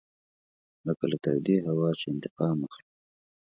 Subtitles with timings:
[0.87, 2.91] لکه له تودې هوا چې انتقام اخلو.